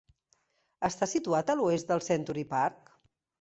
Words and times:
Està 0.89 1.07
situat 1.11 1.51
a 1.51 1.57
l'oest 1.59 1.93
del 1.93 2.03
Century 2.07 2.47
Park. 2.55 2.91